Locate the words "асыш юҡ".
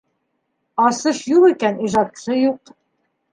0.85-1.45